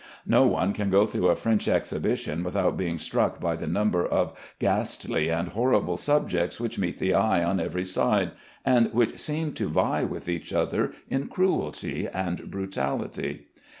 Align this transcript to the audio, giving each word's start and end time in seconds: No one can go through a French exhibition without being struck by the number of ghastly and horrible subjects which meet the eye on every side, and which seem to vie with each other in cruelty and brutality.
No 0.25 0.47
one 0.47 0.73
can 0.73 0.89
go 0.89 1.05
through 1.05 1.27
a 1.27 1.35
French 1.35 1.67
exhibition 1.67 2.43
without 2.43 2.75
being 2.75 2.97
struck 2.97 3.39
by 3.39 3.55
the 3.55 3.67
number 3.67 4.03
of 4.03 4.35
ghastly 4.57 5.29
and 5.29 5.49
horrible 5.49 5.95
subjects 5.95 6.59
which 6.59 6.79
meet 6.79 6.97
the 6.97 7.13
eye 7.13 7.43
on 7.43 7.59
every 7.59 7.85
side, 7.85 8.31
and 8.65 8.91
which 8.95 9.19
seem 9.19 9.53
to 9.53 9.69
vie 9.69 10.03
with 10.03 10.27
each 10.27 10.53
other 10.53 10.91
in 11.07 11.27
cruelty 11.27 12.07
and 12.11 12.49
brutality. 12.49 13.45